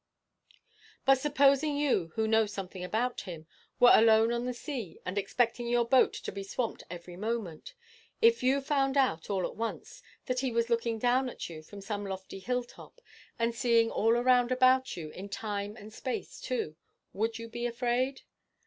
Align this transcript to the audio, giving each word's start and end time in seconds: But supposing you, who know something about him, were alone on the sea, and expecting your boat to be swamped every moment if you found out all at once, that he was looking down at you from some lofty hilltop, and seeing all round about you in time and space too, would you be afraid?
But 1.05 1.19
supposing 1.19 1.77
you, 1.77 2.07
who 2.15 2.27
know 2.27 2.47
something 2.47 2.83
about 2.83 3.21
him, 3.21 3.45
were 3.79 3.91
alone 3.93 4.33
on 4.33 4.47
the 4.47 4.51
sea, 4.55 4.99
and 5.05 5.15
expecting 5.15 5.67
your 5.67 5.85
boat 5.87 6.11
to 6.13 6.31
be 6.31 6.41
swamped 6.41 6.81
every 6.89 7.15
moment 7.15 7.75
if 8.19 8.41
you 8.41 8.61
found 8.61 8.97
out 8.97 9.29
all 9.29 9.45
at 9.45 9.55
once, 9.55 10.01
that 10.25 10.39
he 10.39 10.51
was 10.51 10.71
looking 10.71 10.97
down 10.97 11.29
at 11.29 11.51
you 11.51 11.61
from 11.61 11.81
some 11.81 12.03
lofty 12.03 12.39
hilltop, 12.39 12.99
and 13.37 13.53
seeing 13.53 13.91
all 13.91 14.13
round 14.13 14.51
about 14.51 14.97
you 14.97 15.11
in 15.11 15.29
time 15.29 15.77
and 15.77 15.93
space 15.93 16.39
too, 16.41 16.75
would 17.13 17.37
you 17.37 17.47
be 17.47 17.67
afraid? 17.67 18.23